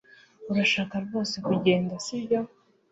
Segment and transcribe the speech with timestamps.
[0.51, 2.39] Urashaka rwose kugenda sibyo